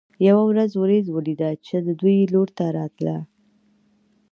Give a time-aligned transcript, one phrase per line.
[0.27, 3.17] یوه ورځ ورېځ ولیده چې د دوی لوري ته راتله.